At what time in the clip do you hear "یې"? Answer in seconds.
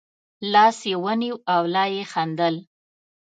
0.89-0.95, 1.95-2.03